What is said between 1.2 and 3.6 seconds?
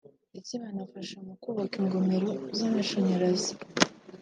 mu kubaka ingomero z’amashanyarazi